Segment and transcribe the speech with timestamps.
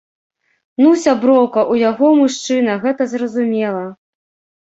[0.83, 3.83] Ну, сяброўка ў яго мужчына, гэта зразумела.